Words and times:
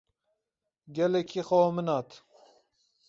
Gelekî 0.95 1.41
xewa 1.47 1.69
min 1.75 1.87
hat. 1.93 2.09